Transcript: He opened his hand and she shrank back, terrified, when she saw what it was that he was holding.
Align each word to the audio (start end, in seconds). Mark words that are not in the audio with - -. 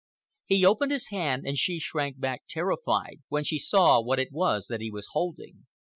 He 0.47 0.65
opened 0.65 0.91
his 0.91 1.09
hand 1.09 1.43
and 1.45 1.55
she 1.59 1.77
shrank 1.77 2.19
back, 2.19 2.45
terrified, 2.49 3.19
when 3.27 3.43
she 3.43 3.59
saw 3.59 4.01
what 4.01 4.17
it 4.17 4.31
was 4.31 4.65
that 4.65 4.81
he 4.81 4.89
was 4.89 5.05
holding. 5.11 5.67